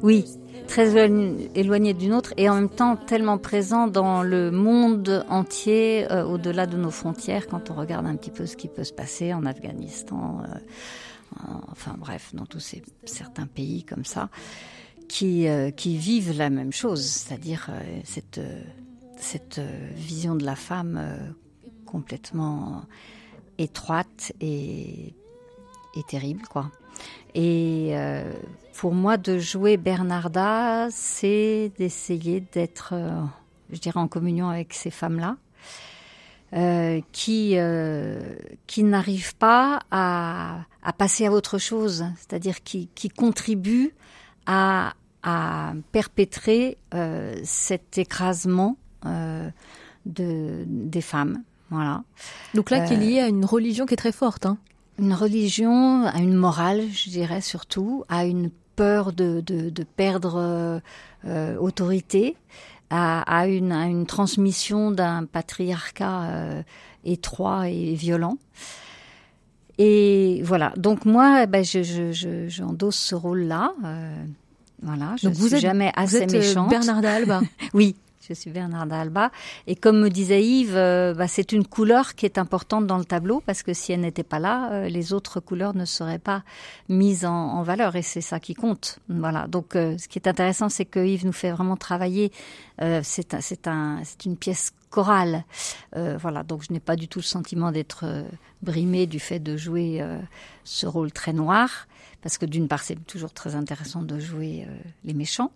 Oui, 0.01 0.25
très 0.67 1.09
éloigné 1.55 1.93
d'une 1.93 2.13
autre 2.13 2.33
et 2.37 2.49
en 2.49 2.55
même 2.55 2.69
temps 2.69 2.95
tellement 2.95 3.37
présent 3.37 3.87
dans 3.87 4.23
le 4.23 4.51
monde 4.51 5.25
entier, 5.29 6.07
au-delà 6.27 6.65
de 6.65 6.77
nos 6.77 6.91
frontières, 6.91 7.47
quand 7.47 7.71
on 7.71 7.73
regarde 7.73 8.05
un 8.05 8.15
petit 8.15 8.31
peu 8.31 8.45
ce 8.45 8.55
qui 8.55 8.67
peut 8.67 8.83
se 8.83 8.93
passer 8.93 9.33
en 9.33 9.45
Afghanistan, 9.45 10.41
enfin 11.71 11.95
bref, 11.97 12.33
dans 12.33 12.45
tous 12.45 12.59
ces 12.59 12.83
certains 13.05 13.47
pays 13.47 13.83
comme 13.83 14.05
ça, 14.05 14.29
qui, 15.07 15.47
euh, 15.47 15.71
qui 15.71 15.97
vivent 15.97 16.37
la 16.37 16.49
même 16.49 16.71
chose, 16.71 17.05
c'est-à-dire 17.05 17.67
euh, 17.69 17.99
cette, 18.03 18.37
euh, 18.37 18.61
cette 19.17 19.59
vision 19.95 20.35
de 20.35 20.45
la 20.45 20.55
femme 20.55 21.35
complètement 21.85 22.83
étroite 23.57 24.33
et, 24.41 25.13
et, 25.95 26.03
terrible, 26.07 26.41
quoi. 26.49 26.69
Et 27.33 27.93
pour 28.73 28.93
moi, 28.93 29.17
de 29.17 29.39
jouer 29.39 29.77
Bernarda, 29.77 30.89
c'est 30.91 31.71
d'essayer 31.77 32.41
d'être, 32.41 32.93
je 33.71 33.79
dirais, 33.79 33.99
en 33.99 34.09
communion 34.09 34.49
avec 34.49 34.73
ces 34.73 34.91
femmes-là. 34.91 35.37
qui 37.13 37.57
qui 38.67 38.83
n'arrive 38.83 39.35
pas 39.37 39.79
à, 39.91 40.65
à 40.85 40.93
passer 40.93 41.25
à 41.25 41.31
autre 41.31 41.57
chose, 41.57 42.05
c'est-à-dire 42.15 42.63
qui, 42.63 42.89
qui 42.93 43.09
contribue 43.09 43.95
à, 44.45 44.93
à 45.23 45.73
perpétrer 45.91 46.77
euh, 46.93 47.35
cet 47.43 47.97
écrasement 47.97 48.77
euh, 49.05 49.49
de 50.05 50.63
des 50.67 51.01
femmes. 51.01 51.43
Voilà. 51.71 52.03
Donc 52.53 52.69
là, 52.69 52.81
qui 52.81 52.93
est 52.93 52.97
lié 52.97 53.19
à 53.19 53.27
une 53.27 53.43
religion 53.43 53.87
qui 53.87 53.95
est 53.95 53.97
très 53.97 54.11
forte. 54.11 54.45
Hein. 54.45 54.59
Une 54.99 55.13
religion, 55.13 56.05
à 56.05 56.19
une 56.19 56.35
morale, 56.35 56.83
je 56.93 57.09
dirais 57.09 57.41
surtout, 57.41 58.05
à 58.07 58.25
une 58.25 58.51
peur 58.75 59.11
de, 59.11 59.41
de, 59.41 59.71
de 59.71 59.83
perdre 59.83 60.81
euh, 61.25 61.57
autorité, 61.57 62.37
à, 62.91 63.21
à, 63.21 63.47
une, 63.47 63.71
à, 63.71 63.87
une, 63.87 64.05
transmission 64.05 64.91
d'un 64.91 65.25
patriarcat 65.25 66.23
euh, 66.29 66.63
étroit 67.03 67.69
et 67.69 67.95
violent. 67.95 68.37
Et 69.77 70.41
voilà. 70.43 70.73
Donc 70.77 71.05
moi, 71.05 71.45
ben, 71.45 71.63
je, 71.63 71.83
je, 71.83 72.11
je, 72.11 72.47
j'endosse 72.47 72.95
ce 72.97 73.15
rôle-là. 73.15 73.73
Euh, 73.83 74.25
voilà. 74.81 75.15
Je 75.17 75.27
Donc 75.27 75.35
suis 75.35 75.43
vous 75.43 75.55
êtes, 75.55 75.61
jamais 75.61 75.91
assez 75.95 76.17
vous 76.17 76.23
êtes 76.23 76.31
méchante. 76.31 76.69
Bernarda 76.69 77.13
Alba. 77.13 77.41
oui. 77.73 77.95
Je 78.27 78.33
suis 78.33 78.49
Bernarda 78.49 79.01
Alba. 79.01 79.31
Et 79.67 79.75
comme 79.75 79.99
me 79.99 80.09
disait 80.09 80.41
Yves, 80.43 80.75
euh, 80.75 81.13
bah, 81.13 81.27
c'est 81.27 81.51
une 81.51 81.63
couleur 81.63 82.15
qui 82.15 82.25
est 82.25 82.39
importante 82.39 82.87
dans 82.87 82.97
le 82.97 83.05
tableau 83.05 83.39
parce 83.45 83.61
que 83.61 83.71
si 83.73 83.91
elle 83.91 83.99
n'était 84.01 84.23
pas 84.23 84.39
là, 84.39 84.71
euh, 84.71 84.87
les 84.87 85.13
autres 85.13 85.39
couleurs 85.39 85.75
ne 85.75 85.85
seraient 85.85 86.17
pas 86.17 86.41
mises 86.89 87.23
en, 87.25 87.31
en 87.31 87.61
valeur 87.61 87.95
et 87.95 88.01
c'est 88.01 88.21
ça 88.21 88.39
qui 88.39 88.55
compte. 88.55 88.97
Voilà. 89.09 89.45
Donc, 89.45 89.75
euh, 89.75 89.95
ce 89.99 90.07
qui 90.07 90.17
est 90.17 90.27
intéressant, 90.27 90.69
c'est 90.69 90.85
que 90.85 91.05
Yves 91.05 91.25
nous 91.27 91.33
fait 91.33 91.51
vraiment 91.51 91.77
travailler. 91.77 92.31
Euh, 92.81 93.01
c'est 93.03 93.35
un, 93.35 93.41
c'est 93.41 93.67
un, 93.67 93.99
c'est 94.03 94.25
une 94.25 94.37
pièce 94.37 94.71
chorale. 94.95 95.43
Euh, 95.95 96.17
voilà. 96.19 96.43
Donc, 96.43 96.63
je 96.67 96.73
n'ai 96.73 96.79
pas 96.79 96.95
du 96.95 97.07
tout 97.07 97.19
le 97.19 97.23
sentiment 97.23 97.71
d'être 97.71 98.05
brimée 98.61 99.05
du 99.07 99.19
fait 99.19 99.39
de 99.39 99.57
jouer 99.57 100.01
ce 100.63 100.87
rôle 100.87 101.11
très 101.11 101.33
noir 101.33 101.87
parce 102.25 102.39
que 102.39 102.47
d'une 102.47 102.67
part 102.67 102.81
c'est 102.81 102.95
toujours 103.05 103.31
très 103.31 103.53
intéressant 103.53 104.01
de 104.01 104.19
jouer 104.19 104.65
euh, 104.67 104.75
les 105.03 105.13
méchants, 105.13 105.51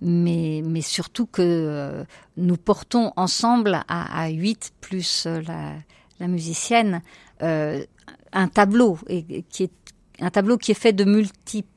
mais, 0.00 0.62
mais 0.64 0.80
surtout 0.80 1.26
que 1.26 1.42
euh, 1.42 2.04
nous 2.38 2.56
portons 2.56 3.12
ensemble 3.16 3.82
à, 3.86 4.22
à 4.22 4.28
8 4.30 4.72
plus 4.80 5.26
euh, 5.26 5.42
la, 5.46 5.74
la 6.18 6.26
musicienne 6.26 7.02
un 7.40 8.48
tableau 8.48 8.98
et, 9.08 9.42
qui 9.42 9.64
est 9.64 9.72
un 10.20 10.30
tableau 10.30 10.56
qui 10.56 10.70
est 10.70 10.80
fait 10.80 10.94
de 10.94 11.04
multiples 11.04 11.68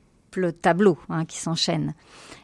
tableaux 0.62 0.98
hein, 1.08 1.24
qui 1.24 1.38
s'enchaînent. 1.38 1.94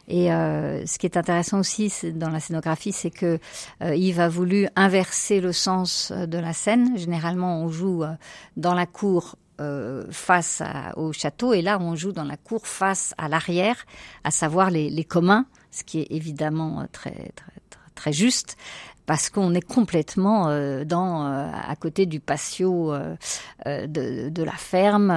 Et 0.07 0.31
euh, 0.31 0.85
ce 0.85 0.97
qui 0.97 1.05
est 1.05 1.17
intéressant 1.17 1.59
aussi 1.59 1.91
dans 2.13 2.29
la 2.29 2.39
scénographie, 2.39 2.93
c'est 2.93 3.11
que 3.11 3.39
euh, 3.83 3.95
Yves 3.95 4.21
a 4.21 4.29
voulu 4.29 4.67
inverser 4.75 5.41
le 5.41 5.51
sens 5.51 6.11
de 6.11 6.37
la 6.37 6.53
scène. 6.53 6.97
Généralement, 6.97 7.61
on 7.61 7.69
joue 7.69 8.03
dans 8.55 8.73
la 8.73 8.85
cour 8.85 9.35
euh, 9.59 10.05
face 10.11 10.61
au 10.97 11.11
château 11.11 11.51
et 11.51 11.63
là 11.63 11.79
on 11.81 11.95
joue 11.95 12.11
dans 12.11 12.23
la 12.23 12.37
cour 12.37 12.67
face 12.67 13.15
à 13.17 13.27
l'arrière, 13.27 13.87
à 14.23 14.29
savoir 14.29 14.69
les, 14.69 15.03
communs, 15.03 15.47
ce 15.71 15.83
qui 15.83 16.01
est 16.01 16.07
évidemment 16.11 16.85
très 16.91 17.31
très, 17.35 17.53
très 17.95 18.13
juste 18.13 18.55
parce 19.07 19.29
qu'on 19.29 19.55
est 19.55 19.65
complètement 19.65 20.49
euh, 20.49 20.83
dans 20.83 21.25
euh, 21.25 21.49
à 21.51 21.75
côté 21.77 22.05
du 22.05 22.19
patio 22.19 22.93
euh, 22.93 23.15
de, 23.65 24.27
de, 24.27 24.43
la 24.43 24.51
ferme, 24.51 25.11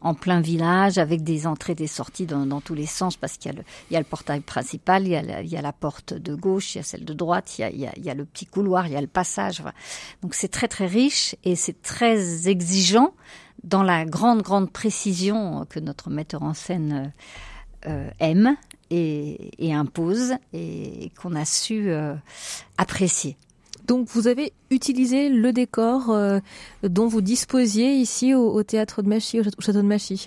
en 0.00 0.14
plein 0.14 0.40
village, 0.40 0.96
avec 0.96 1.24
des 1.24 1.46
entrées, 1.46 1.74
des 1.74 1.88
sorties 1.88 2.24
dans, 2.24 2.46
dans 2.46 2.60
tous 2.60 2.74
les 2.74 2.86
sens, 2.86 3.16
parce 3.16 3.36
qu'il 3.36 3.52
y, 3.90 3.94
y, 3.94 3.96
a 3.96 3.98
le 3.98 4.04
portail 4.04 4.40
principal, 4.40 5.06
il 5.06 5.10
y, 5.10 5.16
a 5.16 5.22
la, 5.22 5.42
il 5.42 5.48
y, 5.48 5.56
a 5.56 5.62
la, 5.62 5.72
porte 5.72 6.14
de 6.14 6.36
gauche, 6.36 6.74
il 6.74 6.78
y 6.78 6.80
a 6.80 6.84
celle 6.84 7.04
de 7.04 7.12
droite, 7.12 7.58
il 7.58 7.62
y 7.62 7.64
a, 7.64 7.70
il 7.70 7.80
y 7.80 7.86
a, 7.86 7.92
il 7.96 8.04
y 8.04 8.10
a 8.10 8.14
le 8.14 8.24
petit 8.24 8.46
couloir, 8.46 8.86
il 8.86 8.92
y 8.92 8.96
a 8.96 9.00
le 9.00 9.08
passage. 9.08 9.60
Voilà. 9.60 9.74
Donc 10.22 10.34
c'est 10.34 10.48
très 10.48 10.68
très 10.68 10.86
riche 10.86 11.34
et 11.42 11.56
c'est 11.56 11.82
très 11.82 12.48
exigeant 12.48 13.12
dans 13.64 13.82
la 13.82 14.04
grande 14.04 14.42
grande 14.42 14.70
précision 14.70 15.66
que 15.68 15.80
notre 15.80 16.10
metteur 16.10 16.44
en 16.44 16.54
scène 16.54 17.12
aime 18.20 18.56
et, 18.90 19.50
et, 19.58 19.72
impose 19.72 20.32
et 20.52 21.10
qu'on 21.20 21.34
a 21.34 21.44
su 21.44 21.90
euh, 21.90 22.14
apprécier. 22.78 23.36
Donc 23.86 24.08
vous 24.08 24.28
avez 24.28 24.52
utilisé 24.70 25.28
le 25.28 25.52
décor 25.52 26.10
euh, 26.10 26.40
dont 26.82 27.06
vous 27.06 27.20
disposiez 27.20 27.94
ici 27.94 28.34
au, 28.34 28.50
au 28.50 28.62
théâtre 28.62 29.02
de 29.02 29.08
Machy, 29.08 29.40
au 29.40 29.42
château 29.60 29.82
de 29.82 29.86
Machy. 29.86 30.24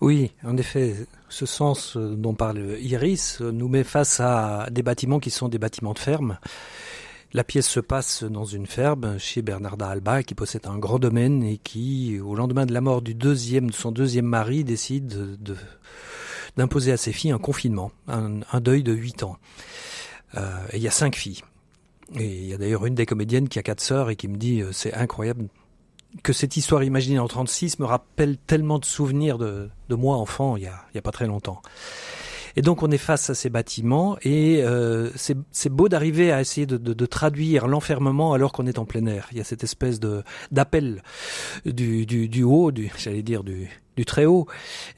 Oui, 0.00 0.30
en 0.44 0.56
effet, 0.56 0.94
ce 1.28 1.46
sens 1.46 1.96
dont 1.96 2.34
parle 2.34 2.76
Iris 2.80 3.40
nous 3.40 3.68
met 3.68 3.84
face 3.84 4.20
à 4.20 4.68
des 4.70 4.82
bâtiments 4.82 5.20
qui 5.20 5.30
sont 5.30 5.48
des 5.48 5.58
bâtiments 5.58 5.92
de 5.92 5.98
ferme. 5.98 6.38
La 7.32 7.44
pièce 7.44 7.68
se 7.68 7.78
passe 7.78 8.24
dans 8.24 8.44
une 8.44 8.66
ferme 8.66 9.16
chez 9.18 9.40
Bernarda 9.40 9.88
Alba 9.88 10.24
qui 10.24 10.34
possède 10.34 10.66
un 10.66 10.78
grand 10.78 10.98
domaine 10.98 11.44
et 11.44 11.58
qui, 11.58 12.18
au 12.18 12.34
lendemain 12.34 12.66
de 12.66 12.72
la 12.72 12.80
mort 12.80 13.02
du 13.02 13.14
deuxième, 13.14 13.68
de 13.70 13.74
son 13.74 13.92
deuxième 13.92 14.26
mari, 14.26 14.64
décide 14.64 15.06
de, 15.06 15.36
de 15.36 15.56
d'imposer 16.56 16.92
à 16.92 16.96
ses 16.96 17.12
filles 17.12 17.32
un 17.32 17.38
confinement, 17.38 17.92
un, 18.08 18.60
deuil 18.60 18.82
de 18.82 18.92
8 18.92 19.22
ans. 19.22 19.36
Euh, 20.36 20.48
et 20.72 20.76
il 20.76 20.82
y 20.82 20.88
a 20.88 20.92
cinq 20.92 21.16
filles. 21.16 21.42
Et 22.14 22.26
il 22.26 22.46
y 22.46 22.54
a 22.54 22.58
d'ailleurs 22.58 22.86
une 22.86 22.94
des 22.94 23.06
comédiennes 23.06 23.48
qui 23.48 23.58
a 23.58 23.62
quatre 23.62 23.80
sœurs 23.80 24.10
et 24.10 24.16
qui 24.16 24.28
me 24.28 24.36
dit 24.36 24.62
euh, 24.62 24.72
c'est 24.72 24.94
incroyable 24.94 25.48
que 26.22 26.32
cette 26.32 26.56
histoire 26.56 26.82
imaginée 26.82 27.20
en 27.20 27.28
36 27.28 27.78
me 27.78 27.84
rappelle 27.84 28.36
tellement 28.36 28.80
de 28.80 28.84
souvenirs 28.84 29.38
de, 29.38 29.70
de 29.88 29.94
moi 29.94 30.16
enfant 30.16 30.56
il 30.56 30.64
y, 30.64 30.66
a, 30.66 30.84
il 30.92 30.96
y 30.96 30.98
a 30.98 31.02
pas 31.02 31.12
très 31.12 31.26
longtemps. 31.26 31.62
Et 32.56 32.62
donc 32.62 32.82
on 32.82 32.90
est 32.90 32.98
face 32.98 33.30
à 33.30 33.34
ces 33.34 33.50
bâtiments 33.50 34.16
et 34.22 34.62
euh, 34.62 35.10
c'est 35.16 35.68
beau 35.68 35.88
d'arriver 35.88 36.32
à 36.32 36.40
essayer 36.40 36.66
de, 36.66 36.76
de, 36.76 36.92
de 36.92 37.06
traduire 37.06 37.66
l'enfermement 37.66 38.32
alors 38.32 38.52
qu'on 38.52 38.66
est 38.66 38.78
en 38.78 38.84
plein 38.84 39.06
air. 39.06 39.28
Il 39.32 39.38
y 39.38 39.40
a 39.40 39.44
cette 39.44 39.64
espèce 39.64 40.00
de 40.00 40.22
d'appel 40.50 41.02
du, 41.64 42.06
du, 42.06 42.28
du 42.28 42.42
haut, 42.42 42.70
du 42.70 42.90
j'allais 42.98 43.22
dire 43.22 43.44
du, 43.44 43.68
du 43.96 44.04
très 44.04 44.24
haut, 44.24 44.46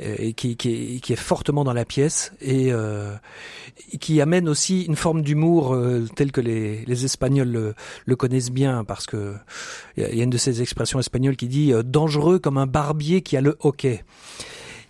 euh, 0.00 0.14
et 0.18 0.32
qui, 0.32 0.56
qui, 0.56 0.96
est, 0.96 1.00
qui, 1.00 1.12
est, 1.12 1.16
fortement 1.16 1.64
dans 1.64 1.72
la 1.72 1.84
pièce 1.84 2.32
et 2.40 2.72
euh, 2.72 3.14
qui 4.00 4.20
amène 4.20 4.48
aussi 4.48 4.82
une 4.82 4.96
forme 4.96 5.22
d'humour 5.22 5.74
euh, 5.74 6.06
telle 6.14 6.30
que 6.30 6.40
les, 6.40 6.84
les 6.84 7.04
Espagnols 7.04 7.48
le, 7.48 7.74
le, 8.06 8.16
connaissent 8.16 8.52
bien, 8.52 8.84
parce 8.84 9.06
que 9.06 9.34
il 9.96 10.04
y 10.04 10.20
a 10.20 10.22
une 10.22 10.30
de 10.30 10.38
ces 10.38 10.62
expressions 10.62 11.00
espagnoles 11.00 11.36
qui 11.36 11.48
dit 11.48 11.72
euh, 11.72 11.82
dangereux 11.82 12.38
comme 12.38 12.58
un 12.58 12.66
barbier 12.66 13.22
qui 13.22 13.36
a 13.36 13.40
le 13.40 13.56
hockey 13.60 14.04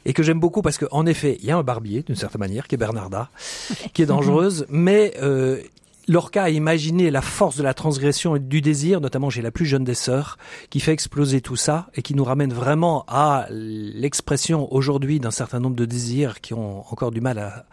et 0.05 0.13
que 0.13 0.23
j'aime 0.23 0.41
beaucoup 0.41 0.63
parce 0.63 0.79
qu'en 0.79 1.07
effet, 1.07 1.39
il 1.41 1.47
y 1.47 1.51
a 1.51 1.57
un 1.57 1.63
barbier 1.63 2.03
d'une 2.03 2.17
certaine 2.17 2.41
manière 2.41 2.67
qui 2.67 2.75
est 2.75 2.79
Bernarda, 2.79 3.31
qui 3.95 4.03
est 4.03 4.07
dangereuse, 4.07 4.67
mais 4.69 5.15
euh, 5.23 5.61
Lorca 6.09 6.45
a 6.45 6.51
imaginé 6.51 7.11
la 7.11 7.23
force 7.23 7.57
de 7.57 7.63
la 7.63 7.75
transgression 7.75 8.37
et 8.37 8.41
du 8.41 8.61
désir, 8.61 9.01
notamment 9.01 9.31
chez 9.31 9.43
la 9.43 9.51
plus 9.51 9.67
jeune 9.67 9.85
des 9.85 9.95
sœurs, 9.95 10.37
qui 10.71 10.81
fait 10.81 10.93
exploser 10.93 11.41
tout 11.41 11.57
ça 11.57 11.89
et 11.95 12.03
qui 12.03 12.15
nous 12.15 12.25
ramène 12.25 12.53
vraiment 12.53 13.05
à 13.07 13.47
l'expression 13.51 14.73
aujourd'hui 14.73 15.21
d'un 15.21 15.31
certain 15.31 15.61
nombre 15.61 15.77
de 15.77 15.85
désirs 15.85 16.41
qui 16.41 16.55
ont 16.55 16.85
encore 16.91 17.13
du 17.13 17.21
mal 17.21 17.39
à, 17.39 17.67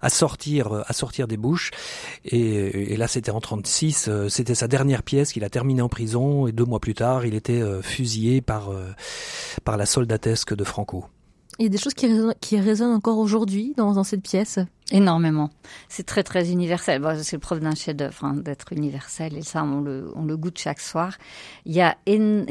à 0.00 0.08
sortir 0.08 0.84
à 0.86 0.92
sortir 0.94 1.28
des 1.28 1.36
bouches. 1.36 1.70
Et, 2.24 2.92
et 2.92 2.96
là 2.96 3.06
c'était 3.06 3.30
en 3.30 3.40
36 3.40 4.08
c'était 4.28 4.54
sa 4.54 4.68
dernière 4.68 5.02
pièce 5.02 5.32
qu'il 5.32 5.44
a 5.44 5.50
terminée 5.50 5.82
en 5.82 5.88
prison 5.88 6.46
et 6.46 6.52
deux 6.52 6.64
mois 6.64 6.80
plus 6.80 6.94
tard 6.94 7.26
il 7.26 7.34
était 7.34 7.62
fusillé 7.82 8.40
par 8.40 8.70
par 9.64 9.76
la 9.76 9.86
soldatesque 9.86 10.54
de 10.54 10.64
Franco 10.64 11.06
il 11.58 11.64
y 11.64 11.66
a 11.66 11.68
des 11.68 11.78
choses 11.78 11.94
qui 11.94 12.60
résonnent, 12.60 12.94
encore 12.94 13.18
aujourd'hui 13.18 13.74
dans 13.76 14.04
cette 14.04 14.22
pièce 14.22 14.58
Énormément. 14.90 15.50
C'est 15.90 16.06
très 16.06 16.22
très 16.22 16.50
universel. 16.50 17.02
Bon, 17.02 17.18
c'est 17.22 17.36
le 17.36 17.40
preuve 17.40 17.60
d'un 17.60 17.74
chef-d'œuvre 17.74 18.24
hein, 18.24 18.34
d'être 18.34 18.72
universel 18.72 19.36
et 19.36 19.42
ça 19.42 19.62
on 19.62 19.82
le 19.82 20.10
on 20.16 20.24
le 20.24 20.34
goûte 20.38 20.58
chaque 20.58 20.80
soir. 20.80 21.18
Il 21.66 21.74
y 21.74 21.82
a 21.82 21.94
en... 22.08 22.44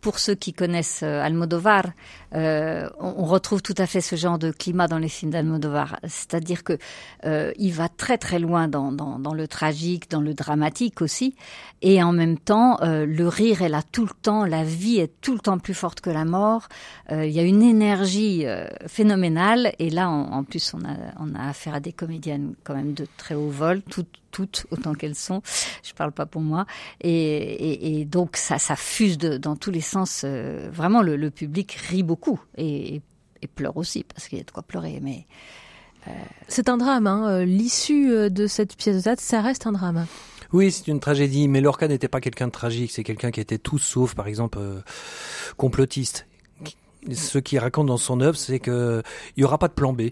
pour 0.00 0.18
ceux 0.18 0.34
qui 0.34 0.54
connaissent 0.54 1.02
Almodovar, 1.02 1.90
euh, 2.34 2.88
on, 2.98 3.24
retrouve 3.24 3.60
tout 3.60 3.74
à 3.76 3.86
fait 3.86 4.00
ce 4.00 4.16
genre 4.16 4.38
de 4.38 4.50
climat 4.50 4.88
dans 4.88 4.98
les 4.98 5.10
films 5.10 5.30
d'Almodovar. 5.30 5.98
C'est-à-dire 6.04 6.64
que 6.64 6.78
euh, 7.26 7.52
il 7.58 7.72
va 7.72 7.90
très 7.90 8.16
très 8.16 8.38
loin 8.38 8.66
dans, 8.66 8.90
dans 8.90 9.18
dans 9.18 9.34
le 9.34 9.46
tragique, 9.46 10.10
dans 10.10 10.22
le 10.22 10.32
dramatique 10.32 11.02
aussi, 11.02 11.34
et 11.82 12.02
en 12.02 12.12
même 12.12 12.38
temps 12.38 12.78
euh, 12.82 13.04
le 13.04 13.28
rire 13.28 13.60
est 13.60 13.68
là 13.68 13.82
tout 13.82 14.06
le 14.06 14.14
temps, 14.22 14.46
la 14.46 14.64
vie 14.64 15.00
est 15.00 15.20
tout 15.20 15.34
le 15.34 15.40
temps 15.40 15.58
plus 15.58 15.74
forte 15.74 16.00
que 16.00 16.10
la 16.10 16.24
mort. 16.24 16.68
Euh, 17.10 17.26
il 17.26 17.32
y 17.32 17.40
a 17.40 17.42
une 17.42 17.62
énergie 17.62 18.46
euh, 18.46 18.66
phénoménale 18.86 19.74
et 19.78 19.90
là 19.90 20.08
en 20.08 20.44
plus 20.44 20.72
on 20.74 20.80
a 20.84 20.96
on 21.18 21.34
a 21.34 21.41
affaire 21.48 21.74
à 21.74 21.80
des 21.80 21.92
comédiennes 21.92 22.54
quand 22.64 22.74
même 22.74 22.94
de 22.94 23.06
très 23.16 23.34
haut 23.34 23.50
vol, 23.50 23.82
toutes, 23.82 24.20
toutes 24.30 24.66
autant 24.70 24.94
qu'elles 24.94 25.14
sont. 25.14 25.42
Je 25.82 25.92
parle 25.92 26.12
pas 26.12 26.26
pour 26.26 26.42
moi. 26.42 26.66
Et, 27.00 27.10
et, 27.10 28.00
et 28.00 28.04
donc 28.04 28.36
ça, 28.36 28.58
ça 28.58 28.76
fuse 28.76 29.18
de, 29.18 29.36
dans 29.36 29.56
tous 29.56 29.70
les 29.70 29.80
sens. 29.80 30.22
Euh, 30.24 30.68
vraiment, 30.72 31.02
le, 31.02 31.16
le, 31.16 31.30
public 31.30 31.72
rit 31.72 32.02
beaucoup 32.02 32.40
et, 32.56 33.00
et 33.42 33.46
pleure 33.46 33.76
aussi 33.76 34.04
parce 34.04 34.28
qu'il 34.28 34.38
y 34.38 34.40
a 34.40 34.44
de 34.44 34.50
quoi 34.50 34.62
pleurer. 34.62 35.00
Mais 35.02 35.26
euh... 36.08 36.10
c'est 36.48 36.68
un 36.68 36.76
drame. 36.76 37.06
Hein. 37.06 37.44
L'issue 37.44 38.30
de 38.30 38.46
cette 38.46 38.76
pièce 38.76 38.96
de 38.96 39.02
théâtre, 39.02 39.22
ça 39.22 39.40
reste 39.40 39.66
un 39.66 39.72
drame. 39.72 40.06
Oui, 40.52 40.70
c'est 40.70 40.88
une 40.88 41.00
tragédie, 41.00 41.48
mais 41.48 41.62
Lorca 41.62 41.88
n'était 41.88 42.08
pas 42.08 42.20
quelqu'un 42.20 42.46
de 42.46 42.52
tragique, 42.52 42.90
c'est 42.92 43.04
quelqu'un 43.04 43.30
qui 43.30 43.40
était 43.40 43.58
tout 43.58 43.78
sauf, 43.78 44.14
par 44.14 44.26
exemple, 44.26 44.58
euh, 44.60 44.80
complotiste. 45.56 46.26
Ce 47.10 47.38
qui 47.38 47.58
raconte 47.58 47.86
dans 47.86 47.96
son 47.96 48.20
œuvre, 48.20 48.36
c'est 48.36 48.60
qu'il 48.60 49.02
n'y 49.36 49.44
aura 49.44 49.58
pas 49.58 49.68
de 49.68 49.72
plan 49.72 49.92
B. 49.92 50.10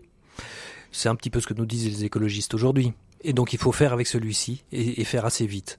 C'est 0.93 1.09
un 1.09 1.15
petit 1.15 1.31
peu 1.31 1.41
ce 1.41 1.47
que 1.47 1.55
nous 1.55 1.67
disent 1.67 1.87
les 1.87 2.05
écologistes 2.05 2.55
aujourd'hui. 2.55 2.93
Et 3.23 3.33
donc 3.33 3.53
il 3.53 3.59
faut 3.59 3.73
faire 3.73 3.93
avec 3.93 4.07
celui-ci 4.07 4.65
et, 4.73 5.05
faire 5.05 5.25
assez 5.25 5.47
vite. 5.47 5.79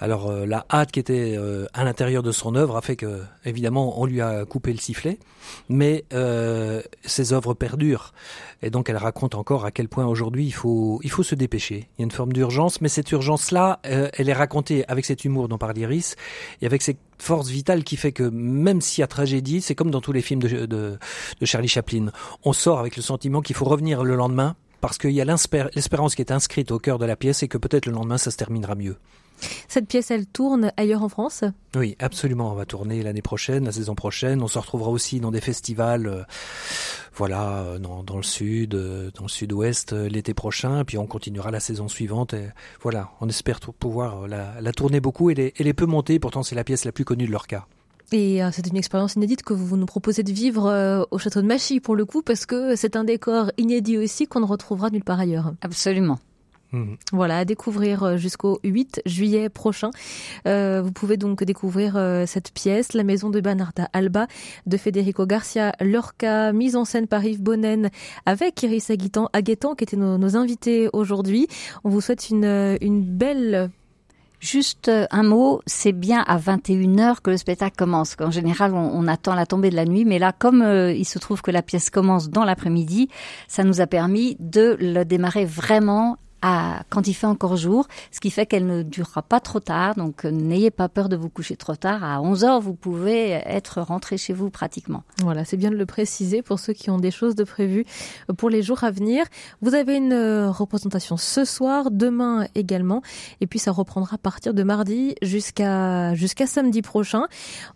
Alors 0.00 0.30
euh, 0.30 0.44
la 0.44 0.66
hâte 0.70 0.92
qui 0.92 1.00
était 1.00 1.34
euh, 1.36 1.66
à 1.72 1.84
l'intérieur 1.84 2.22
de 2.22 2.32
son 2.32 2.56
œuvre 2.56 2.76
a 2.76 2.82
fait 2.82 2.96
que, 2.96 3.22
évidemment, 3.44 4.00
on 4.00 4.06
lui 4.06 4.20
a 4.20 4.44
coupé 4.44 4.72
le 4.72 4.78
sifflet, 4.78 5.18
mais 5.68 6.04
euh, 6.12 6.82
ses 7.04 7.32
œuvres 7.32 7.54
perdurent. 7.54 8.12
Et 8.62 8.70
donc 8.70 8.90
elle 8.90 8.96
raconte 8.96 9.34
encore 9.34 9.64
à 9.64 9.70
quel 9.70 9.88
point 9.88 10.04
aujourd'hui 10.04 10.46
il 10.46 10.52
faut, 10.52 11.00
il 11.04 11.10
faut 11.10 11.22
se 11.22 11.34
dépêcher. 11.34 11.88
Il 11.96 12.00
y 12.00 12.02
a 12.02 12.04
une 12.04 12.10
forme 12.10 12.32
d'urgence, 12.32 12.80
mais 12.80 12.88
cette 12.88 13.10
urgence-là, 13.12 13.80
elle 13.82 14.28
est 14.28 14.34
racontée 14.34 14.84
avec 14.88 15.04
cet 15.04 15.24
humour 15.24 15.48
dont 15.48 15.58
parle 15.58 15.78
Iris, 15.78 16.16
et 16.60 16.66
avec 16.66 16.82
cette 16.82 16.98
force 17.18 17.48
vitale 17.48 17.84
qui 17.84 17.96
fait 17.96 18.12
que 18.12 18.24
même 18.24 18.80
s'il 18.80 19.02
y 19.02 19.04
a 19.04 19.06
tragédie, 19.06 19.60
c'est 19.60 19.74
comme 19.74 19.90
dans 19.90 20.00
tous 20.00 20.12
les 20.12 20.22
films 20.22 20.40
de, 20.40 20.66
de 20.66 20.98
Charlie 21.42 21.68
Chaplin, 21.68 22.06
on 22.42 22.52
sort 22.52 22.78
avec 22.78 22.96
le 22.96 23.02
sentiment 23.02 23.42
qu'il 23.42 23.54
faut 23.54 23.66
revenir 23.66 24.02
le 24.02 24.16
lendemain 24.16 24.56
parce 24.80 24.98
qu'il 24.98 25.12
y 25.12 25.20
a 25.20 25.24
l'espérance 25.24 26.14
qui 26.14 26.22
est 26.22 26.30
inscrite 26.30 26.70
au 26.70 26.78
cœur 26.78 26.98
de 26.98 27.06
la 27.06 27.16
pièce 27.16 27.42
et 27.42 27.48
que 27.48 27.58
peut-être 27.58 27.86
le 27.86 27.92
lendemain 27.92 28.18
ça 28.18 28.30
se 28.30 28.36
terminera 28.36 28.74
mieux. 28.74 28.96
Cette 29.68 29.88
pièce, 29.88 30.10
elle 30.10 30.26
tourne 30.26 30.72
ailleurs 30.76 31.02
en 31.02 31.08
France? 31.08 31.44
Oui, 31.74 31.96
absolument. 31.98 32.52
On 32.52 32.54
va 32.54 32.66
tourner 32.66 33.02
l'année 33.02 33.22
prochaine, 33.22 33.64
la 33.64 33.72
saison 33.72 33.94
prochaine. 33.94 34.42
On 34.42 34.48
se 34.48 34.58
retrouvera 34.58 34.90
aussi 34.90 35.20
dans 35.20 35.30
des 35.30 35.40
festivals, 35.40 36.06
euh, 36.06 36.22
voilà, 37.14 37.62
euh, 37.62 37.78
dans, 37.78 38.16
le 38.16 38.22
sud, 38.22 38.74
euh, 38.74 39.10
dans 39.14 39.24
le 39.24 39.28
sud-ouest 39.28 39.92
l'été 39.92 40.34
prochain. 40.34 40.84
Puis 40.84 40.98
on 40.98 41.06
continuera 41.06 41.50
la 41.50 41.60
saison 41.60 41.88
suivante. 41.88 42.34
Et 42.34 42.48
voilà, 42.82 43.10
on 43.20 43.28
espère 43.28 43.60
pouvoir 43.60 44.28
la, 44.28 44.72
tourner 44.72 45.00
beaucoup. 45.00 45.30
Elle 45.30 45.40
est, 45.40 45.54
elle 45.58 45.66
est 45.66 45.74
peu 45.74 45.86
montée, 45.86 46.18
pourtant 46.18 46.42
c'est 46.42 46.54
la 46.54 46.64
pièce 46.64 46.84
la 46.84 46.92
plus 46.92 47.04
connue 47.04 47.26
de 47.26 47.32
leur 47.32 47.46
cas. 47.46 47.66
Et 48.12 48.40
c'est 48.52 48.66
une 48.66 48.76
expérience 48.76 49.14
inédite 49.14 49.42
que 49.42 49.54
vous 49.54 49.76
nous 49.76 49.86
proposez 49.86 50.22
de 50.22 50.30
vivre 50.30 51.06
au 51.10 51.18
château 51.18 51.40
de 51.40 51.46
Machy 51.46 51.80
pour 51.80 51.96
le 51.96 52.04
coup, 52.04 52.22
parce 52.22 52.46
que 52.46 52.76
c'est 52.76 52.96
un 52.96 53.02
décor 53.02 53.50
inédit 53.56 53.98
aussi 53.98 54.26
qu'on 54.26 54.40
ne 54.40 54.44
retrouvera 54.44 54.90
nulle 54.90 55.02
part 55.02 55.18
ailleurs. 55.18 55.54
Absolument. 55.62 56.18
Mhm. 56.74 56.96
Voilà, 57.12 57.38
à 57.38 57.44
découvrir 57.44 58.02
euh, 58.02 58.16
jusqu'au 58.16 58.58
8 58.64 59.02
juillet 59.06 59.48
prochain. 59.48 59.90
Euh, 60.48 60.82
vous 60.82 60.90
pouvez 60.90 61.16
donc 61.16 61.44
découvrir 61.44 61.96
euh, 61.96 62.24
cette 62.26 62.52
pièce, 62.52 62.94
La 62.94 63.04
Maison 63.04 63.30
de 63.30 63.40
Bernarda 63.40 63.88
Alba, 63.92 64.26
de 64.66 64.76
Federico 64.76 65.24
Garcia 65.24 65.72
Lorca, 65.80 66.52
mise 66.52 66.74
en 66.74 66.84
scène 66.84 67.06
par 67.06 67.24
Yves 67.24 67.42
Bonnen, 67.42 67.90
avec 68.26 68.60
Iris 68.64 68.90
Aguetan, 68.90 69.28
Aguetan 69.32 69.76
qui 69.76 69.84
étaient 69.84 69.96
nos, 69.96 70.36
invités 70.36 70.88
aujourd'hui. 70.92 71.46
On 71.84 71.90
vous 71.90 72.00
souhaite 72.00 72.28
une, 72.30 72.76
une 72.80 73.04
belle 73.04 73.70
Juste 74.40 74.90
un 75.10 75.22
mot, 75.22 75.62
c'est 75.64 75.92
bien 75.92 76.22
à 76.26 76.36
21h 76.36 77.22
que 77.22 77.30
le 77.30 77.38
spectacle 77.38 77.76
commence. 77.78 78.14
En 78.20 78.30
général, 78.30 78.74
on, 78.74 79.06
attend 79.06 79.34
la 79.34 79.46
tombée 79.46 79.70
de 79.70 79.76
la 79.76 79.86
nuit, 79.86 80.04
mais 80.04 80.18
là, 80.18 80.32
comme 80.38 80.62
il 80.62 81.04
se 81.06 81.18
trouve 81.18 81.40
que 81.40 81.50
la 81.50 81.62
pièce 81.62 81.88
commence 81.88 82.28
dans 82.28 82.44
l'après-midi, 82.44 83.08
ça 83.48 83.64
nous 83.64 83.80
a 83.80 83.86
permis 83.86 84.36
de 84.40 84.76
le 84.78 85.04
démarrer 85.04 85.46
vraiment 85.46 86.18
quand 86.90 87.06
il 87.06 87.14
fait 87.14 87.26
encore 87.26 87.56
jour, 87.56 87.86
ce 88.10 88.20
qui 88.20 88.30
fait 88.30 88.46
qu'elle 88.46 88.66
ne 88.66 88.82
durera 88.82 89.22
pas 89.22 89.40
trop 89.40 89.60
tard. 89.60 89.94
Donc 89.94 90.24
euh, 90.24 90.30
n'ayez 90.30 90.70
pas 90.70 90.88
peur 90.88 91.08
de 91.08 91.16
vous 91.16 91.28
coucher 91.28 91.56
trop 91.56 91.76
tard. 91.76 92.04
À 92.04 92.20
11 92.20 92.44
heures, 92.44 92.60
vous 92.60 92.74
pouvez 92.74 93.30
être 93.30 93.80
rentré 93.80 94.16
chez 94.16 94.32
vous 94.32 94.50
pratiquement. 94.50 95.04
Voilà, 95.22 95.44
c'est 95.44 95.56
bien 95.56 95.70
de 95.70 95.76
le 95.76 95.86
préciser 95.86 96.42
pour 96.42 96.58
ceux 96.58 96.72
qui 96.72 96.90
ont 96.90 96.98
des 96.98 97.10
choses 97.10 97.34
de 97.34 97.44
prévues 97.44 97.84
euh, 98.30 98.34
pour 98.34 98.50
les 98.50 98.62
jours 98.62 98.84
à 98.84 98.90
venir. 98.90 99.24
Vous 99.62 99.74
avez 99.74 99.96
une 99.96 100.12
euh, 100.12 100.50
représentation 100.50 101.16
ce 101.16 101.44
soir, 101.44 101.90
demain 101.90 102.46
également, 102.54 103.02
et 103.40 103.46
puis 103.46 103.58
ça 103.58 103.72
reprendra 103.72 104.14
à 104.14 104.18
partir 104.18 104.54
de 104.54 104.62
mardi 104.62 105.14
jusqu'à 105.22 106.14
jusqu'à 106.14 106.46
samedi 106.46 106.82
prochain. 106.82 107.24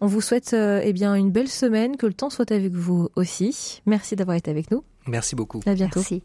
On 0.00 0.06
vous 0.06 0.20
souhaite 0.20 0.54
eh 0.54 0.92
bien 0.92 1.14
une 1.14 1.30
belle 1.30 1.48
semaine, 1.48 1.96
que 1.96 2.06
le 2.06 2.14
temps 2.14 2.30
soit 2.30 2.52
avec 2.52 2.72
vous 2.72 3.08
aussi. 3.16 3.82
Merci 3.86 4.16
d'avoir 4.16 4.36
été 4.36 4.50
avec 4.50 4.70
nous. 4.70 4.84
Merci 5.06 5.34
beaucoup. 5.34 5.60
À 5.66 5.74
bientôt. 5.74 6.00
Merci. 6.00 6.22